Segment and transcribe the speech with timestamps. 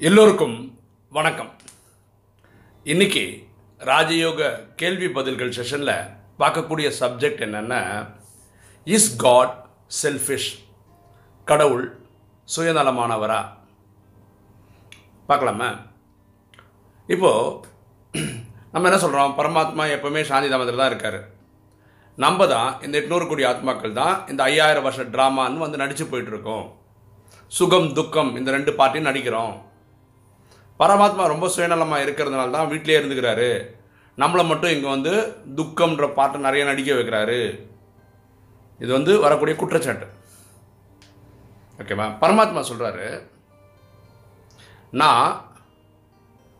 [0.00, 1.48] எல்லோருக்கும் வணக்கம்.
[2.86, 3.22] இன்னைக்கு
[3.80, 4.50] ராஜயோக
[4.80, 6.10] கேள்வி பதில்கள் செஷனில்
[6.40, 7.80] பார்க்கக்கூடிய சப்ஜெக்ட் என்னென்னா
[8.86, 9.54] இஸ் காட்
[10.02, 10.48] செல்ஃபிஷ்
[11.44, 12.00] கடவுள்
[12.56, 13.40] சுயநலமானவரா?
[15.26, 15.70] பார்க்கலாமா?
[17.06, 18.22] இப்போது
[18.72, 21.20] நம்ம என்ன சொல்கிறோம் பரமாத்மா எப்போவுமே சாந்தி தாமத்தில் தான் இருக்கார்.
[22.16, 26.66] நம்ம தான் இந்த எட்நூறு கோடி ஆத்மாக்கள் தான் இந்த ஐயாயிரம் வருஷ ட்ராமான்னு வந்து நடித்து போயிட்டுருக்கோம்
[27.48, 29.54] சுகம் துக்கம் இந்த ரெண்டு பார்ட்டியும் நடிக்கிறோம்.
[30.80, 33.50] பரமாத்மா ரொம்ப சுயநலமாக இருக்கிறதுனால தான் வீட்டிலே இருந்துக்கிறாரு.
[34.18, 35.12] நம்மளை மட்டும் இங்கே வந்து
[35.58, 37.40] துக்கம்ன்ற பாட்டை நிறைய நடிக்க வைக்கிறாரு.
[38.80, 40.06] இது வந்து வரக்கூடிய குற்றச்சாட்டு.
[41.80, 43.08] ஓகேவா பரமாத்மா சொல்கிறாரு
[45.00, 45.26] நான்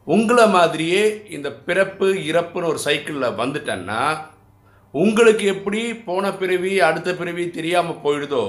[0.06, 1.04] உங்களை மாதிரியே
[1.36, 4.02] இந்த பிறப்பு இறப்புன்னு ஒரு சைக்கிளில் வந்துட்டேன்னா
[4.94, 8.44] உங்களுக்கு எப்படி போன பிறவி அடுத்த பிறவி தெரியாமல் போயிடுதோ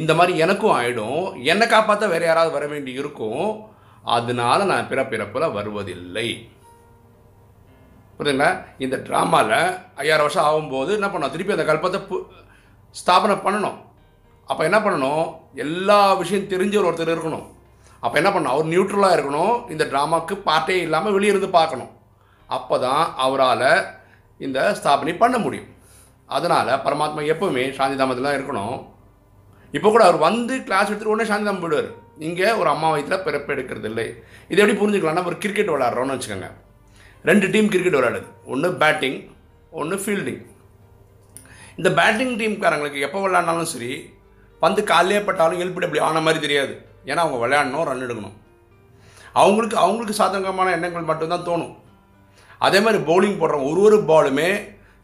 [0.00, 3.46] இந்த மாதிரி எனக்கும் ஆகிடும் என்னை காப்பாற்ற வேற யாராவது வர வேண்டி இருக்கும்.
[4.04, 6.48] அதனால நான் பிறப்பிறப்பில் வருவதில்லை.
[8.18, 8.64] புரியுதுங்களா?
[8.78, 12.26] இந்த ட்ராமாவில் ஐயாயிரம் வருஷம் ஆகும்போது என்ன பண்ணோம் திருப்பி அந்த கல்பத்தை பு-
[12.90, 13.74] ஸ்தாபனை பண்ணணும்.
[14.46, 15.36] அப்போ என்ன பண்ணணும்?
[15.54, 17.46] எல்லா விஷயம் தெரிஞ்ச ஒரு ஒருத்தர் இருக்கணும்.
[18.00, 18.44] அப்போ என்ன பண்ணணும்?
[18.44, 19.70] அவர் நியூட்ரலாக இருக்கணும்.
[19.70, 21.90] இந்த ட்ராமாவுக்கு பார்ட்டே இல்லாமல் வெளியே இருந்து பார்க்கணும்.
[22.46, 23.84] அப்போ தான் அவரால்
[24.38, 25.66] இந்த ஸ்தாபனை பண்ண முடியும்.
[26.26, 28.86] அதனால் பரமாத்மா எப்பவுமே சாந்தி தாமத்தில் தான் இருக்கணும்.
[29.72, 32.02] இப்போ கூட அவர் வந்து கிளாஸ் எடுத்துகிட்டு உடனே சாந்தி தாமம் போயிடுவார்.
[32.26, 34.06] இங்கே ஒரு அம்மா வயிற்றில் பிறப்பு எடுக்கிறது இல்லை
[34.48, 36.48] இது எப்படி புரிஞ்சுக்கலாம்னா ஒரு கிரிக்கெட் விளாட்றோன்னு வச்சுக்கோங்க.
[37.28, 38.28] ரெண்டு டீம் கிரிக்கெட் விளையாடுது.
[38.52, 39.18] ஒன்று பேட்டிங்
[39.80, 40.42] ஒன்று ஃபீல்டிங்
[41.78, 43.92] இந்த பேட்டிங் டீம்காரங்களுக்கு எப்போ விளையாடினாலும் சரி
[44.62, 46.74] பந்து காலையே பட்டாலும் எல்பிடபிள்யூ ஆன மாதிரி தெரியாது.
[47.10, 48.36] ஏன்னா அவங்க விளையாடணும் ரன் எடுக்கணும்.
[49.42, 51.74] அவங்களுக்கு அவங்களுக்கு சாதகமான எண்ணங்கள் மட்டும்தான் தோணும்.
[52.66, 54.48] அதே மாதிரி பவுலிங் போடுறவங்க ஒரு ஒரு பாலுமே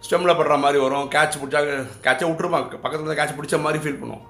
[0.04, 1.08] ஸ்டெம்மில் படுற மாதிரி வரும்.
[1.14, 1.60] கேட்ச் பிடிச்சா
[2.04, 4.26] கேட்சை விட்டுருப்பாங்க பக்கத்தில் இருந்த கேட்ச் பிடிச்ச மாதிரி ஃபீல் பண்ணுவோம்.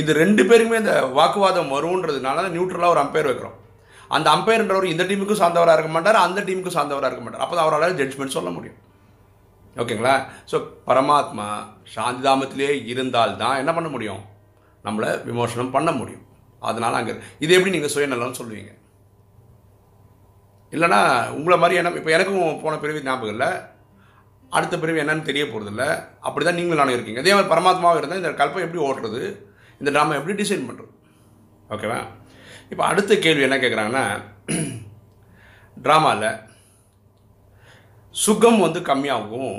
[0.00, 3.56] இது ரெண்டு பேருக்குமே இந்த வாக்குவாதம் வரும்ன்றதுனால நியூட்ரலாக ஒரு அம்பையர் வைக்கிறோம்.
[4.16, 7.44] அந்த அம்பையர்ன்றவர் இந்த டீமுக்கும் சார்ந்தவராக இருக்க மாட்டார் அந்த டீமுக்கும் சார்ந்தவராக இருக்க மாட்டார்.
[7.44, 8.80] அப்போ அவரால் ஜட்ஜ்மெண்ட் சொல்ல முடியும்.
[9.82, 10.14] ஓகேங்களா?
[10.50, 10.56] ஸோ
[10.88, 11.46] பரமாத்மா
[11.94, 14.22] சாந்திதாமத்திலே இருந்தால்தான் என்ன பண்ண முடியும்?
[14.86, 16.24] நம்மளை விமோசனம் பண்ண முடியும்.
[16.68, 17.14] அதனால் அங்கே
[17.44, 18.72] இது எப்படி நீங்கள் சுயநலம்னு சொல்லுவீங்க?
[20.74, 21.00] இல்லைனா
[21.38, 23.50] உங்களை மாதிரி என்ன இப்போ எனக்கும் போன பிறவி ஞாபகம் இல்லை.
[24.56, 25.84] அடுத்த பிறவி என்னன்னு தெரிய போகிறதில்ல
[26.26, 27.20] அப்படி தான் நீங்களும் நானும் இருக்கீங்க.
[27.22, 29.22] அதே மாதிரி பரமாத்மாவாக இருந்தால் இந்த கல்பம் எப்படி ஓட்டுறது
[29.80, 30.92] இந்த ட்ராமா எப்படி டிசைன் பண்ணுறது
[31.70, 32.00] ஓகேவா
[32.70, 34.04] இப்போ அடுத்த கேள்வி என்ன கேட்குறாங்கன்னா
[35.76, 36.28] ட்ராமாவில்
[38.24, 39.56] சுகம் வந்து கம்மியாகும்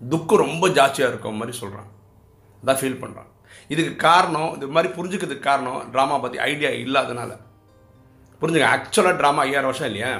[0.00, 1.90] துக்கம் ரொம்ப ஜாஸ்தியாக இருக்கும் மாதிரி சொல்கிறான்
[2.62, 3.30] அதான் ஃபீல் பண்ணுறான்
[3.70, 7.30] இதுக்கு காரணம் இது மாதிரி புரிஞ்சுக்கிறதுக்கு காரணம் ட்ராமா பற்றி ஐடியா இல்லாதனால.
[8.42, 10.10] புரிஞ்சுங்க ஆக்சுவலாக ட்ராமா ஐயாயிரம் வருஷம் இல்லையா?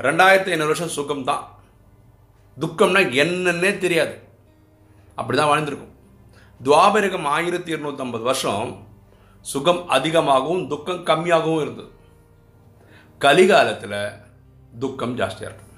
[0.00, 1.42] ரெண்டாயிரத்தி ஐநூறு வருஷம் சுகம் தான்
[2.56, 4.14] துக்கம்னா என்னன்னே தெரியாது.
[5.18, 5.88] அப்படி தான் வாழ்ந்துருக்கும்.
[6.66, 8.72] துவாபரகம் ஆயிரத்தி இருநூற்றம்பது வருஷம்
[9.40, 11.90] சுகம் அதிகமாகவும் துக்கம் கம்மியாகவும் இருந்தது.
[13.18, 14.20] கலிகாலத்தில்
[14.78, 15.72] துக்கம் ஜாஸ்தியாக இருக்கும்.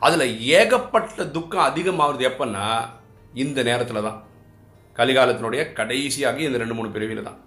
[0.00, 2.66] அதில் ஏகப்பட்ட துக்கம் அதிகமாகிறது எப்பன்னா
[3.34, 4.22] இந்த நேரத்தில் தான்.
[4.96, 7.40] கலிகாலத்தினுடைய கடைசியாக இந்த ரெண்டு மூணு பிரிவில் தான்.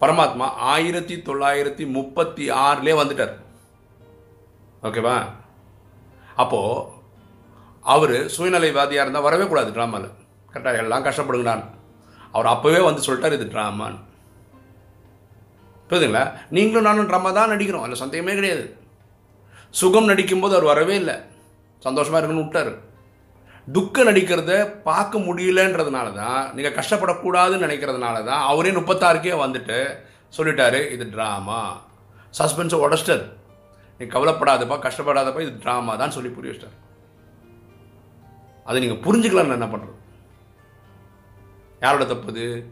[0.00, 3.34] பரமாத்மா ஆயிரத்தி தொள்ளாயிரத்தி முப்பத்தி ஆறுலே வந்துட்டார்.
[4.82, 5.16] ஓகேவா?
[6.36, 6.86] அப்போது
[7.80, 10.19] அவர் சுயநலைவாதியாக இருந்தால் வரவே கூடாது ட்ராமாவில்
[10.52, 11.66] கரெக்டாக எல்லாம் கஷ்டப்படுங்கடான்னு
[12.34, 14.00] அவர் அப்போவே வந்து சொல்லிட்டார் இது ட்ராமான்னு
[15.90, 16.24] புரியுதுங்களா?
[16.56, 17.84] நீங்களும் நானும் ட்ராமா தான் நடிக்கிறோம்.
[17.84, 18.64] அதில் சந்தேகமே கிடையாது.
[19.80, 21.16] சுகம் நடிக்கும்போது அவர் வரவே இல்லை.
[21.86, 22.70] சந்தோஷமாக இருக்குன்னு விட்டார்.
[23.76, 24.52] துக்கம் நடிக்கிறத
[24.88, 29.78] பார்க்க முடியலன்றதுனால தான் நீங்கள் கஷ்டப்படக்கூடாதுன்னு நினைக்கிறதுனால தான் அவரே முப்பத்தாறுக்கே வந்துட்டு
[30.36, 31.60] சொல்லிட்டாரு இது ட்ராமா
[32.38, 33.24] சஸ்பென்ஸை உடச்சிட்டார்.
[34.00, 36.78] நீ கவலைப்படாதப்பா கஷ்டப்படாதப்பா இது ட்ராமா தான் சொல்லி புரிய வச்சிட்டார்.
[38.68, 39.96] அதை நீங்கள் புரிஞ்சுக்கலாம்னு என்ன பண்ணுறது
[41.80, 42.64] யாரோட தப்புது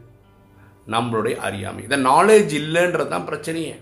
[0.94, 1.82] நம்மளுடைய அறியாமை.
[1.82, 3.74] இந்த நாலேஜ் இல்லைன்றது தான் பிரச்சனையே.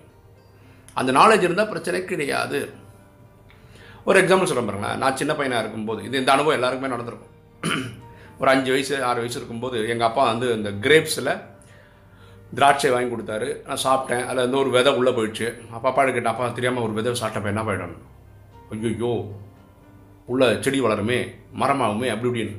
[0.94, 2.60] அந்த நாலேஜ் இருந்தால் பிரச்சனை கிடையாது.
[4.04, 4.98] ஒரு எக்ஸாம்பிள் சொல்ல பாருங்களேன்.
[4.98, 7.34] நான் சின்ன பையனாக இருக்கும்போது இது இந்த அனுபவம் எல்லாருக்குமே நடந்திருக்கும்.
[8.40, 11.32] ஒரு அஞ்சு வயசு ஆறு வயசு இருக்கும்போது எங்கள் அப்பா வந்து இந்த கிரேப்ஸில்
[12.54, 13.48] திராட்சை வாங்கி கொடுத்தாரு.
[13.66, 14.24] நான் சாப்பிட்டேன்.
[14.24, 15.46] அதில் வந்து ஒரு விதை உள்ளே போயிடுச்சு.
[15.70, 18.02] அப்பா அப்பா கேட்டேன் அப்பா தெரியாமல் ஒரு விதை சாப்பிட்டப்ப என்ன போயிடணும்
[18.70, 19.12] ஐயோ
[20.26, 21.18] உள்ள செடி வளருமே
[21.60, 22.56] மரமாகுமே அப்படி இப்படின்னு.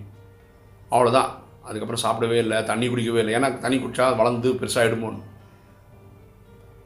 [0.91, 1.31] அவ்வளோதான்
[1.67, 3.33] அதுக்கப்புறம் சாப்பிடவே இல்லை தண்ணி குடிக்கவே இல்லை.
[3.37, 5.23] ஏன்னா தண்ணி குடித்தா வளர்ந்து பெருசாகிடுமோன்னு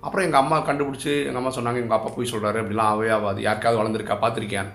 [0.06, 3.39] அப்புறம் எங்கள் அம்மா கண்டுபிடிச்சி எங்கள் அம்மா சொன்னாங்க எங்கள் அப்பா போய் சொல்கிறாரு அப்படிலாம் ஆவே ஆகாது.
[3.48, 4.74] யாருக்காவது வளர்ந்துருக்கா பார்த்துருக்கியான்னு.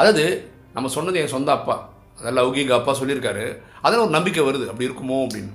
[0.00, 0.24] அதாவது
[0.76, 1.76] நம்ம சொன்னது என் சொந்த அப்பா.
[2.18, 3.44] அதாவது லௌகிக அப்பா சொல்லியிருக்காரு.
[3.86, 4.66] அதில் ஒரு நம்பிக்கை வருது.
[4.70, 5.52] அப்படி இருக்குமோ அப்படின்னு.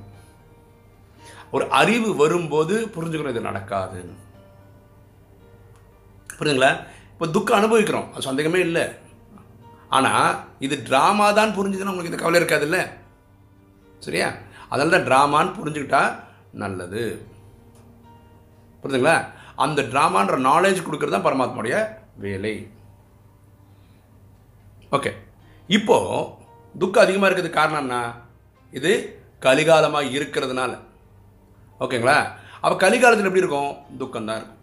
[1.56, 4.00] ஒரு அறிவு வரும்போது புரிஞ்சுக்கணும் இது நடக்காது
[6.40, 6.72] புரியுதுங்களா?
[7.14, 8.08] இப்போ துக்கம் அனுபவிக்கிறோம்.
[8.14, 8.86] அது சந்தேகமே இல்லை.
[9.98, 10.32] ஆனால்
[10.66, 12.80] இது ட்ராமா தான் புரிஞ்சுதுன்னா உங்களுக்கு இந்த கவலை இருக்காதுல்ல
[14.06, 14.30] சரியா?
[14.70, 16.02] அதனால தான் ட்ராமான்னு புரிஞ்சுக்கிட்டா
[16.64, 17.04] நல்லது.
[18.82, 19.18] புரியுதுங்களா
[19.66, 21.78] அந்த ட்ராமான்ற நாலேஜ் கொடுக்குறது தான் பரமாத்மாவுடைய
[22.26, 22.56] வேலை.
[24.98, 25.12] ஓகே
[25.78, 26.26] இப்போது
[26.82, 27.96] துக்கம் அதிகமாக இருக்கிறதுக்கு காரணம் என்ன?
[28.80, 28.92] இது
[29.46, 30.74] கலிகாலமாக இருக்கிறதுனால.
[31.86, 32.18] ஓகேங்களா?
[32.62, 33.72] அப்போ கலிகாலத்தில் எப்படி இருக்கும்?
[34.02, 34.60] துக்கம் தான் இருக்கும்.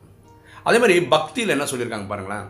[0.68, 2.46] அதே மாதிரி பக்தியில் என்ன சொல்லியிருக்காங்க பாருங்களேன்.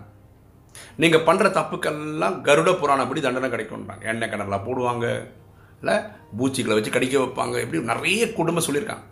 [1.03, 4.05] நீங்கள் பண்ணுற தப்புக்கெல்லாம் கருட புராணப்படி தண்டனை கிடைக்கும்ன்றாங்க.
[4.13, 5.07] எண்ணெய் கிணறுலாம் போடுவாங்க.
[5.81, 5.97] இல்லை
[6.37, 9.05] பூச்சிகளை வச்சு கடிக்க வைப்பாங்க இப்படி நிறைய குடும்பம் சொல்லியிருக்காங்க.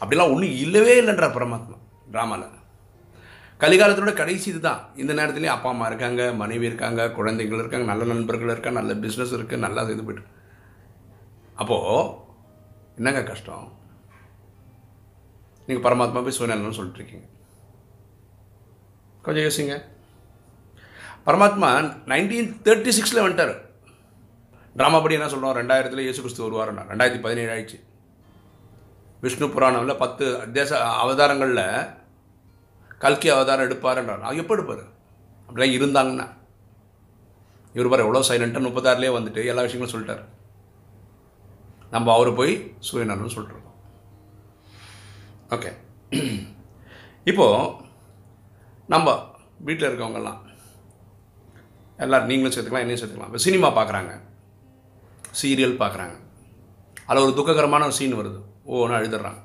[0.00, 1.76] அப்படிலாம் ஒன்றும் இல்லவே இல்லைன்ற பரமாத்மா
[2.12, 2.54] ட்ராமாவில்
[3.60, 4.80] கலிகாலத்தோட கடைசி இதுதான்.
[4.96, 9.56] இந்த நேரத்துலேயும் அப்பா அம்மா இருக்காங்க மனைவி இருக்காங்க குழந்தைகள் இருக்காங்க நல்ல நண்பர்கள் இருக்காங்க நல்ல பிஸ்னஸ் இருக்குது
[9.56, 10.24] நல்லா இது போய்ட்டு.
[11.54, 12.14] அப்போது
[12.96, 13.72] என்னங்க கஷ்டம்?
[15.66, 17.26] நீங்கள் பரமாத்மா போய் சுயநலன்னு சொல்லிட்டு இருக்கீங்க.
[19.22, 19.76] கொஞ்சம் யோசிங்க.
[21.26, 21.70] பரமாத்மா
[22.06, 23.54] நைன்டீன் தேர்ட்டி சிக்ஸில் வந்துட்டார்.
[24.78, 26.82] ட்ராமா படி என்ன சொல்கிறோம் ரெண்டாயிரத்தில் இயேசு கிறிஸ்து வருவாருன்னா.
[26.90, 27.78] ரெண்டாயிரத்தி பதினேழு ஆயிடுச்சு.
[29.24, 30.24] விஷ்ணு புராணமில் பத்து
[30.56, 30.70] தேச
[31.02, 31.66] அவதாரங்களில்
[33.04, 34.40] கல்கி அவதாரம் எடுப்பாருன்றார்.
[34.42, 34.84] எப்போ எடுப்பார்?
[35.46, 36.26] அப்படிலாம் இருந்தாங்கன்னா.
[37.76, 40.24] இவர் பாரு எவ்வளோ சைலண்ட்டாக முப்பத்தாறுலேயே வந்துட்டு எல்லா விஷயங்களும் சொல்லிட்டார்.
[41.94, 42.52] நம்ம அவரை போய்
[42.86, 43.74] சுயநலம்னு சொல்லிட்டுருக்கோம்
[45.54, 45.70] ஓகே
[47.30, 47.72] இப்போது
[48.92, 49.14] நம்ம
[49.66, 50.40] வீட்டில் இருக்கவங்கெல்லாம்
[52.04, 53.30] எல்லோரும் நீங்களும் சேர்த்துக்கலாம் என்னையும் சேர்த்துக்கலாம்.
[53.30, 54.14] இப்போ சினிமா பார்க்குறாங்க
[55.40, 56.16] சீரியல் பார்க்குறாங்க.
[57.08, 58.38] அதில் ஒரு துக்ககரமான ஒரு சீன் வருது.
[58.76, 59.42] ஓன்னு அழுதுறாங்க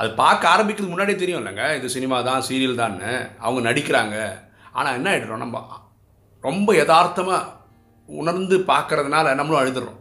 [0.00, 3.10] அது பார்க்க ஆரம்பிக்கிறதுக்கு முன்னாடியே தெரியும் இல்லைங்க இது சினிமா தான் சீரியல் தான்னு.
[3.46, 4.16] அவங்க நடிக்கிறாங்க.
[4.78, 5.58] ஆனால் என்ன ஆகிடுறோம் நம்ம
[6.48, 7.50] ரொம்ப யதார்த்தமாக
[8.20, 10.00] உணர்ந்து பார்க்கறதுனால நம்மளும் அழுதுறோம்.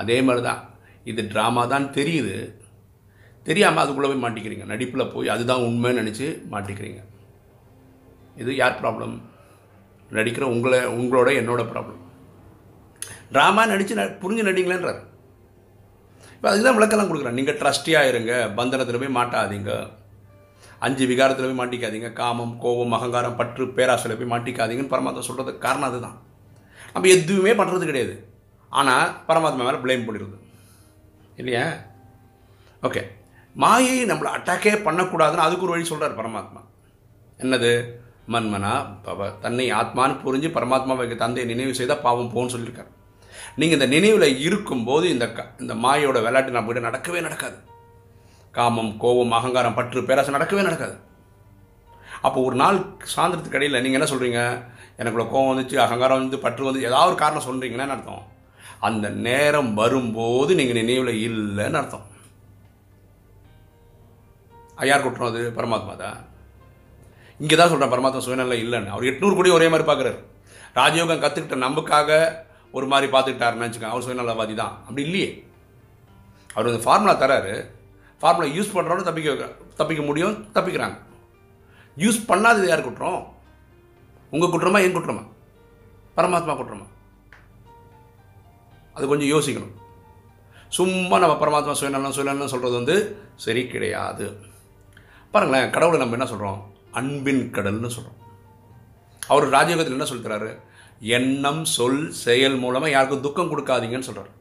[0.00, 0.60] அதே மாதிரி தான்
[1.10, 2.36] இது ட்ராமா தான் தெரியுது.
[3.48, 4.66] தெரியாமல் அதுக்குள்ளே போய் மாட்டிக்கிறீங்க.
[4.72, 7.00] நடிப்பில் போய் அதுதான் உண்மைன்னு நினச்சி மாட்டிக்கிறீங்க.
[8.42, 9.14] இது யார் ப்ராப்ளம்
[10.18, 12.00] நடிக்கிற உங்களை உங்களோட என்னோட ப்ராப்ளம்
[13.34, 15.00] ட்ராமா நடித்து ந புரிஞ்சு நடிங்களேன்றார்.
[16.34, 19.72] இப்போ அதுக்கு தான் விளக்கெல்லாம் கொடுக்குறேன் நீங்கள் ட்ரஸ்டியாக இருங்க பந்தனத்தில் போய் மாட்டாதீங்க.
[20.86, 22.08] அஞ்சு விகாரத்தில் போய் மாட்டிக்காதீங்க.
[22.20, 26.16] காமம் கோபம் அகங்காரம் பற்று பேராசையில் போய் மாட்டிக்காதீங்கன்னு பரமாத்மா சொல்கிறதுக்கு காரணம் அதுதான்.
[26.94, 28.14] நம்ம எதுவுமே பண்ணுறது கிடையாது.
[28.80, 30.38] ஆனால் பரமாத்மா மேலே பிளேம் பண்ணிடுது
[31.40, 31.64] இல்லையா?
[32.88, 33.02] ஓகே
[33.62, 36.60] மாயை நம்மளை அட்டாக்கே பண்ணக்கூடாதுன்னு அதுக்கு ஒரு வழி சொல்கிறார் பரமாத்மா.
[37.42, 37.72] என்னது?
[38.32, 38.72] மன்மனா
[39.06, 42.90] பவ தன்னை ஆத்மான்னு புரிஞ்சு பரமாத்மாவை தந்தையை நினைவு செய்தால் பாவம் போன்னு சொல்லியிருக்காரு.
[43.60, 47.56] நீங்கள் இந்த நினைவில் இருக்கும்போது இந்த க இந்த மாயோட விளையாட்டு நம்ம கிட்ட நடக்கவே நடக்காது.
[48.56, 50.96] காமம் கோபம் அகங்காரம் பற்று பேராசை நடக்கவே நடக்காது.
[52.26, 52.78] அப்போ ஒரு நாள்
[53.14, 54.40] சாயந்தரத்துக்கு இடையில் நீங்கள் என்ன சொல்கிறீங்க
[55.00, 58.24] எனக்குள்ள கோபம் வந்துச்சு அகங்காரம் வந்து பற்று வந்து ஏதாவது ஒரு காரணம் சொல்கிறீங்கன்னு அர்த்தம்?
[58.88, 62.06] அந்த நேரம் வரும்போது நீங்கள் நினைவில் இல்லைன்னு அர்த்தம்.
[64.90, 66.16] யார் குற்றம் அது பரமாத்மா தான்.
[67.42, 68.94] இங்கே தான் சொல்கிறேன் பரமாத்மா சுயநலம் இல்லைன்னு.
[68.94, 70.18] அவர் எட்நூறு கோடி ஒரே மாதிரி பார்க்குறாரு.
[70.78, 72.10] ராஜயோகம் கற்றுக்கிட்ட நமக்காக
[72.72, 74.78] ஒரு மாதிரி பார்த்துக்கிட்டாருன்னு வச்சுக்கோங்க அவர் சுயநலவாதி தான்.
[74.80, 75.48] அப்படி இல்லையே.
[76.54, 77.70] அவர் வந்து ஃபார்முலா தராரு.
[78.20, 80.98] ஃபார்முலா யூஸ் பண்ணுறவங்க தப்பிக்க தப்பிக்க முடியும் தப்பிக்கிறாங்க.
[81.96, 83.34] யூஸ் பண்ணாதது யார் குற்றம்?
[84.30, 85.22] உங்கள் குற்றமா என் குற்றமா?
[86.16, 86.86] பரமாத்மா குற்றமா?
[88.94, 89.74] அது கொஞ்சம் யோசிக்கணும்.
[90.68, 94.50] சும்மா நம்ம பரமாத்மா சுயநலம் சுயநலம் சொல்கிறது வந்து சரி கிடையாது.
[95.30, 98.20] பாருங்களேன் கடவுளை நம்ம என்ன சொல்கிறோம் அன்பின் கடல்னு சொல்கிறோம்
[99.26, 100.58] அவர் ராஜயோகத்தில் என்ன சொல்கிறாரு
[101.16, 104.32] எண்ணம் சொல் செயல் மூலமாக யாருக்கும் துக்கம் கொடுக்காதீங்கன்னு சொல்கிறார்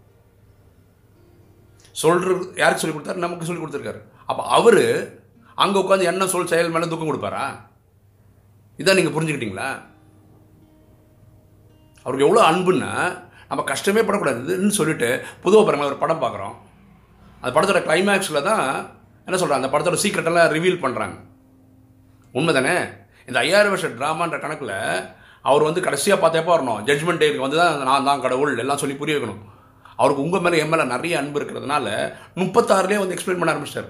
[2.01, 3.23] சொல்கிற யாருக்கு சொல்லி கொடுத்தாரு?
[3.23, 3.99] நமக்கு சொல்லி கொடுத்துருக்காரு.
[4.29, 4.83] அப்போ அவர்
[5.63, 7.45] அங்கே உட்காந்து எண்ணம் சொல் செயல் மேலே துக்கம் கொடுப்பாரா?
[8.79, 9.69] இதான் நீங்கள் புரிஞ்சுக்கிட்டீங்களா?
[12.05, 12.91] அவருக்கு எவ்வளோ அன்புன்னா
[13.49, 15.09] நம்ம கஷ்டமே படக்கூடாதுன்னு சொல்லிட்டு
[15.43, 16.55] புதுவாக பாருங்களேன் ஒரு படம் பார்க்குறோம்.
[17.41, 18.65] அந்த படத்தோட கிளைமேக்ஸில் தான்
[19.27, 21.17] என்ன சொல்கிறாங்க அந்த படத்தோட சீக்கிரட்டெல்லாம் ரிவீல் பண்ணுறாங்க
[22.33, 22.75] உண்மை தானே
[23.27, 24.75] இந்த ஐயாயிரம் வருஷம் ட்ராமான்ற கணக்கில்
[25.49, 26.81] அவர் வந்து கடைசியாக பார்த்தப்போ வரணும்.
[26.87, 29.41] ஜட்மெண்ட் டேக்கு வந்து தான் நான் தான் கடவுள் எல்லாம் சொல்லி புரிய வைக்கணும்.
[30.01, 31.87] அவருக்கு உங்கள் மேலே என் மேலே நிறைய அன்பு இருக்கிறதுனால
[32.41, 33.89] முப்பத்தாறுலேயே வந்து எக்ஸ்பிளைன் பண்ண ஆரம்பிச்சிட்டார்.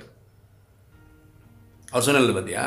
[1.91, 2.63] அவர் சொன்னது பார்த்தியா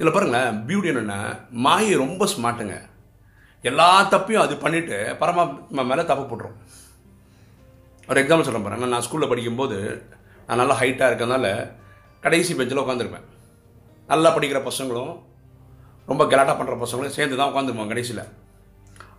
[0.00, 1.20] இதில் பாருங்களேன் பியூட்டி என்னென்னா
[1.66, 2.76] மாயை ரொம்ப ஸ்மார்ட்டுங்க
[3.64, 6.58] எல்லா தப்பையும் அது பண்ணிவிட்டு பரமாத்மா மேலே தப்பு போட்டுரும்.
[8.08, 8.86] ஒரு எக்ஸாம்பிள் சொல்ல பாருங்க.
[8.92, 9.78] நான் ஸ்கூலில் படிக்கும்போது
[10.46, 11.46] நான் நல்லா ஹைட்டாக இருக்கிறதுனால
[12.26, 13.26] கடைசி பெஞ்சில் உட்காந்துருப்பேன்
[14.12, 15.12] நல்லா படிக்கிற பசங்களும்
[16.10, 18.24] ரொம்ப கலாட்டா பண்ணுற பசங்களும் சேர்ந்து தான் உட்காந்துருப்பாங்க கடைசியில்.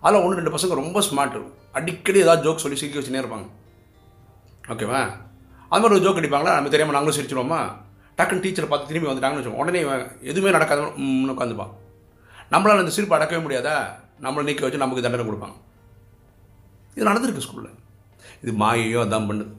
[0.04, 1.38] அதில் ஒன்று ரெண்டு பசங்க ரொம்ப ஸ்மார்ட்
[1.78, 3.46] அடிக்கடி ஏதாவது ஜோக் சொல்லி சிரிக்க வச்சுனே இருப்பாங்க.
[4.72, 5.00] ஓகேவா
[5.72, 6.54] அது மாதிரி ஒரு ஜோக் அடிப்பாங்களா?
[6.58, 7.60] நம்ம தெரியாமல் நாங்களும் சிரிச்சிடுவோமா
[8.18, 9.64] டக்குன்னு டீச்சரை பார்த்து திரும்பி வந்துட்டாங்கன்னு வச்சுக்கோங்க.
[9.64, 9.80] உடனே
[10.30, 10.86] எதுவுமே நடக்காத
[11.34, 11.74] உட்காந்துப்பான்
[12.52, 13.74] நம்மளால் அந்த சிரிப்பு அடக்கவே முடியாதா?
[14.24, 15.56] நம்மளை நீக்க வச்சு நமக்கு தண்டனை கொடுப்பாங்க.
[16.94, 17.76] இது நடந்திருக்கு ஸ்கூலில்
[18.42, 19.52] இது மாயையோ அதான் பண்ணுது.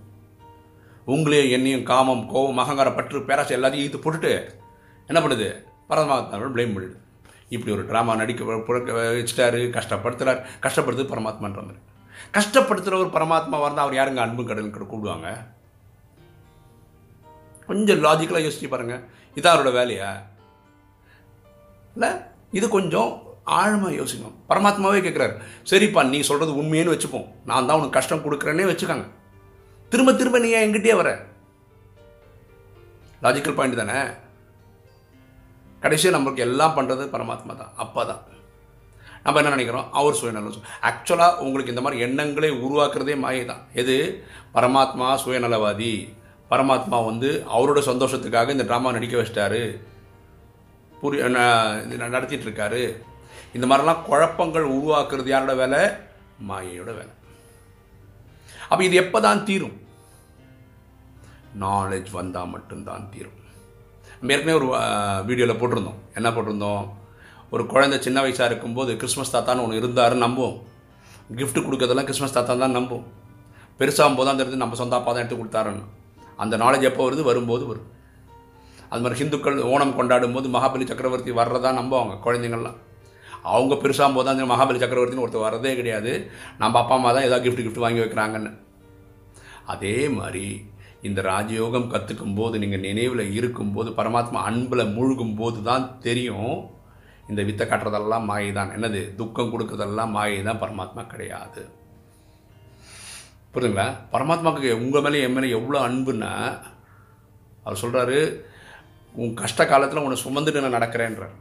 [1.13, 4.31] உங்களையும் என்னையும் காமம் கோபம் அகங்கார பற்று பேராசை எல்லாத்தையும் ஈத்து போட்டுட்டு
[5.09, 5.47] என்ன பண்ணுது?
[5.89, 6.97] பரதமாக ப்ளேம் பண்ணிடுது.
[7.55, 9.61] இப்படி ஒரு ட்ராமா நடிக்க புழக்க வச்சுட்டாரு.
[9.77, 11.79] கஷ்டப்படுத்துகிறார் கஷ்டப்படுத்து பரமாத்மான்ற மாதிரி.
[12.35, 14.21] கஷ்டப்படுத்துகிற ஒரு பரமாத்மா இருந்தால் அவர் யாருங்க?
[14.25, 15.29] அன்பு கடலுக்கு கூப்பிடுவாங்க
[17.69, 19.03] கொஞ்சம் லாஜிக்கலாக யோசிச்சு பாருங்கள்
[19.37, 20.09] இதான் அவரோட வேலையா?
[21.95, 22.09] இல்லை
[22.57, 23.11] இது கொஞ்சம்
[23.59, 24.35] ஆழமாக யோசிக்கணும்.
[24.49, 25.35] பரமாத்மாவே கேட்குறாரு
[25.69, 27.27] சரிப்பா நீ சொல்கிறது உண்மையேன்னு வச்சுப்போம்.
[27.49, 29.05] நான் தான் உனக்கு கஷ்டம் கொடுக்குறேன்னே வச்சுக்காங்க.
[29.93, 31.11] திரும்ப திரும்ப நீ ஏன் என்கிட்டயே வர?
[33.23, 33.99] லாஜிக்கல் பாயிண்ட் தானே?
[35.83, 37.73] கடைசியாக நம்மளுக்கு எல்லாம் பண்ணுறது பரமாத்மா தான்.
[37.83, 38.21] அப்பா தான்
[39.25, 39.87] நம்ம என்ன நினைக்கிறோம்?
[39.99, 43.61] அவர் சுயநலம் ஆக்சுவலாக உங்களுக்கு இந்த மாதிரி எண்ணங்களை உருவாக்குறதே மாயை தான்.
[43.81, 43.97] எது?
[44.55, 45.93] பரமாத்மா சுயநலவாதி.
[46.51, 49.61] பரமாத்மா வந்து அவரோட சந்தோஷத்துக்காக இந்த ட்ராமா நடிக்க வச்சிட்டாரு.
[51.01, 51.17] புரி
[51.83, 52.81] இது நடத்திட்டு இருக்காரு.
[53.57, 55.81] இந்த மாதிரிலாம் குழப்பங்கள் உருவாக்குறது யாரோட வேலை?
[56.49, 57.13] மாயையோட வேலை.
[58.69, 59.77] அப்போ இது எப்போ தான் தீரும்?
[61.65, 63.37] நாலேஜ் வந்தால் மட்டும்தான் தீரும்.
[64.21, 64.67] நம்ம ஏற்கனவே ஒரு
[65.27, 65.99] வீடியோவில் போட்டிருந்தோம்.
[66.17, 66.83] என்ன போட்டிருந்தோம்?
[67.53, 70.57] ஒரு குழந்தை சின்ன வயசாக இருக்கும்போது கிறிஸ்மஸ் தாத்தான்னு ஒன்று இருந்தாருன்னு நம்புவோம்.
[71.39, 73.07] கிஃப்ட் கொடுக்கறதெல்லாம் கிறிஸ்மஸ் தாத்தா தான் நம்புவோம்.
[73.79, 75.83] பெருசாகும் போது தான் தெரிஞ்சு நம்ம சொந்த அப்பா தான் எடுத்து கொடுத்தாருன்னு.
[76.43, 77.23] அந்த நாலேஜ் எப்போ வருது?
[77.29, 77.87] வரும்போது வரும்.
[78.91, 82.77] அது மாதிரி ஹிந்துக்கள் ஓணம் கொண்டாடும் போது மகாபலி சக்கரவர்த்தி வர்றதா நம்புவாங்க குழந்தைங்கள்லாம்.
[83.53, 86.13] அவங்க பெருசாகும் போது தான் மகாபலி சக்கரவர்த்தின்னு ஒருத்தர் வரதே கிடையாது.
[86.61, 88.51] நம்ம அப்பா அம்மா தான் ஏதாவது கிஃப்ட் கிஃப்ட் வாங்கி வைக்கிறாங்கன்னு.
[89.75, 90.45] அதே மாதிரி
[91.01, 96.69] இந்த ராஜயோகம் கற்றுக்கும் போது நீங்கள் நினைவில் இருக்கும்போது பரமாத்மா அன்பில் மூழ்கும் போது தான் தெரியும்.
[97.29, 99.15] இந்த வித்தை காட்டுறதெல்லாம் மாயை தான் என்னது?
[99.15, 101.69] துக்கம் கொடுக்கறதெல்லாம் மாயை தான் பரமாத்மா கிடையாது.
[103.53, 103.87] புரியுதுங்களா?
[104.11, 106.31] பரமாத்மாவுக்கு உங்கள் மேலே என் மேலே எவ்வளோ அன்புன்னா
[107.63, 108.43] அவர் சொல்கிறாரு
[109.15, 111.33] உன் கஷ்ட காலத்தில் உன்னை சுமந்துட்டு நான் நடக்கிறேன்றார்.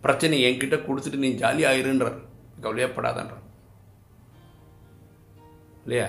[0.00, 2.18] பிரச்சனை என்கிட்ட கொடுத்துட்டு நீ ஜாலி ஆயிருன்றார்.
[2.62, 3.46] கவலையப்படாதன்றார்.
[5.82, 6.08] இல்லையா?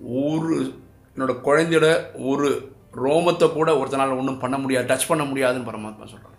[0.00, 0.81] ஒரு
[1.16, 6.30] என்னோட குழந்தையோட ஒரு ரோமத்தை கூட ஒருத்தனால ஒன்றும் பண்ண முடியாது டச் பண்ண முடியாதுன்னு பரமாத்மா சொல்கிறார்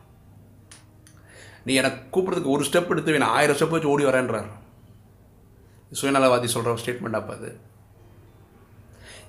[1.64, 4.48] நீ எனக்கு கூப்பிட்றதுக்கு ஒரு ஸ்டெப் எடுத்து நான் ஆயிரம் ஸ்டெப் வச்சு ஓடி வரேன்றார்.
[6.02, 7.60] சுயநலவாதி சொல்கிற ஸ்டேட்மெண்ட் அப்போ அது.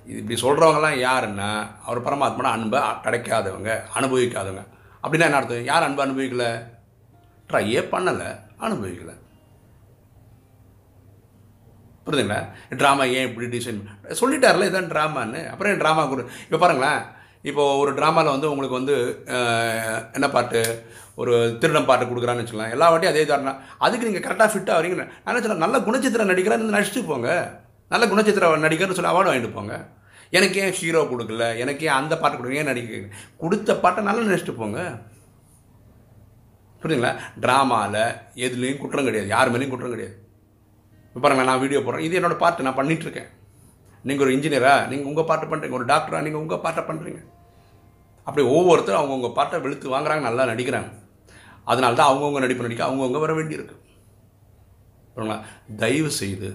[0.07, 4.67] இது இப்படி சொல்கிறவங்கலாம் யாருன்னா அவர் பரமாத்மான அன்பை கிடைக்காதவங்க அனுபவிக்காதவங்க.
[5.03, 5.63] அப்படின்னா என்ன அர்த்தம்?
[5.63, 6.65] யார் அன்பு அனுபவிக்கல?
[7.49, 9.15] ட்ரையே பண்ணலை அனுபவிக்கலை.
[12.05, 12.39] புரியுதுங்களா
[12.81, 13.79] ட்ராமா ஏன் இப்படி டிசைன்
[14.21, 16.23] சொல்லிட்டார்ல இதான் ட்ராமான்னு அப்புறம் ஏன் ட்ராமா கொடு?
[16.47, 17.01] இப்போ பாருங்களேன்.
[17.49, 18.95] இப்போ ஒரு ட்ராமாவில் வந்து உங்களுக்கு வந்து
[20.17, 20.61] என்ன பாட்டு?
[21.21, 23.53] ஒரு திருடம் பாட்டு கொடுக்குறான்னு வச்சுக்கலாம் எல்லா வாட்டியும் அதே தாரணா
[23.85, 25.05] அதுக்கு நீங்கள் கரெக்டாக ஃபிட்டாக வரீங்க.
[25.21, 27.29] நான் என்ன சொல்ல நல்ல குணச்சித்திர நடிகராக நடிச்சுட்டு போங்க.
[27.93, 29.75] நல்ல குணச்சித்திர நடிகர்னு சொல்லி அவார்டு வாங்கிட்டு போங்க.
[30.37, 31.47] எனக்கு ஏன் ஹீரோ கொடுக்கல?
[31.63, 34.79] எனக்கு ஏன் அந்த பாட்டு கொடுக்க ஏன் நடிக்க கொடுத்த பாட்டை நல்லா நடிச்சுட்டு போங்க.
[36.81, 38.03] புரியுதுங்களா ட்ராமாவில்
[38.47, 39.29] எதுலேயும் குற்றம் கிடையாது.
[39.35, 40.15] யார் மேலேயும் குற்றம் கிடையாது.
[41.23, 42.05] பாருங்கள் நான் வீடியோ போடுறேன்.
[42.07, 43.31] இது என்னோட பார்ட்டு நான் பண்ணிகிட்ருக்கேன் இருக்கேன்
[44.07, 47.21] நீங்கள் ஒரு இன்ஜினியரா நீங்கள் உங்கள் பாட்டு பண்ணுறீங்க ஒரு டாக்டரா நீங்கள் உங்கள் பாட்டை பண்ணுறீங்க
[48.27, 50.91] அப்படி ஒவ்வொருத்தரும் அவங்கவுங்க பாட்டை வெளுத்து வாங்குறாங்க நல்லா நடிக்கிறாங்க.
[51.71, 53.75] அதனால தான் அவங்கவுங்க நடிப்பு நடிக்க அவங்கவுங்க வர வேண்டியிருக்கு.
[55.13, 55.37] பாருங்களா
[55.81, 56.49] தயவு செய்து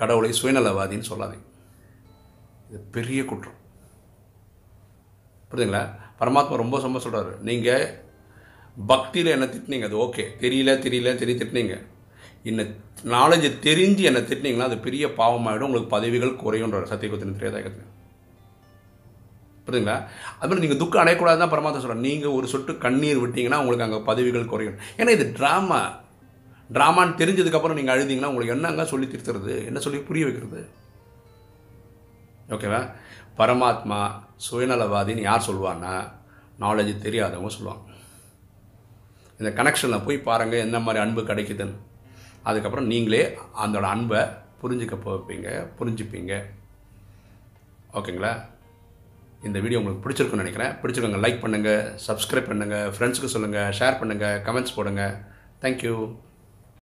[0.00, 1.46] கடவுளை சுயநலவாதின்னு சொல்லாதீங்க.
[2.68, 3.58] இது பெரிய குற்றம்.
[5.50, 5.84] புரியுதுங்களா?
[6.20, 7.86] பரமாத்மா ரொம்ப ரொம்ப சொல்கிறாரு நீங்கள்
[8.76, 11.76] பக்தியில் என்ன திட்டினீங்க அது ஓகே தெரியல தெரியல தெரிய திட்டினீங்க.
[12.50, 12.60] என்ன
[13.04, 17.90] நாலேஜ் தெரிஞ்சு என்ன திட்டினீங்கன்னா அது பெரிய பாவமாகிடும் உங்களுக்கு பதவிகள் குறையுன்ற சத்தியகுத்தின் திரேதாயகத்தில்
[19.66, 19.96] புரியுதுங்களா?
[20.40, 24.50] அதுமாதிரி நீங்கள் துக்கம் அடையக்கூடாது தான் பரமாத்மா சொல்கிறேன் நீங்கள் ஒரு சொட்டு கண்ணீர் விட்டீங்கன்னா உங்களுக்கு அங்கே பதவிகள்
[24.52, 24.78] குறையும்.
[24.98, 25.80] ஏன்னா இது ட்ராமா
[26.76, 29.54] ட்ராமான்னு தெரிஞ்சதுக்கப்புறம் நீங்கள் அழுதிங்கன்னா உங்களுக்கு என்னங்க சொல்லி திருத்துறது?
[29.68, 30.60] என்ன சொல்லி புரிய வைக்கிறது?
[32.54, 32.80] ஓகேவா
[33.38, 34.00] பரமாத்மா
[34.46, 35.94] சுயநலவாதின்னு யார் சொல்லுவான்னா
[36.60, 37.84] நாலேஜ் தெரியாதவங்க சொல்லுவாங்க.
[39.38, 41.76] இந்த கனெக்ஷனில் போய் பாருங்கள் என்ன மாதிரி அன்பு கிடைக்குதுன்னு.
[42.42, 43.22] அதுக்கப்புறம் நீங்களே
[43.64, 44.22] அதோட அன்பை
[44.62, 46.32] புரிஞ்சுக்க போவீங்க புரிஞ்சுப்பீங்க.
[47.98, 48.32] ஓகேங்களா?
[49.48, 50.74] இந்த வீடியோ உங்களுக்கு பிடிச்சிருக்குன்னு நினைக்கிறேன்.
[50.82, 55.04] பிடிச்சிருக்கவங்க லைக் பண்ணுங்கள் சப்ஸ்கிரைப் பண்ணுங்கள் ஃப்ரெண்ட்ஸுக்கு சொல்லுங்கள் ஷேர் பண்ணுங்கள் கமெண்ட்ஸ் போடுங்க.
[55.62, 55.94] தேங்க்யூ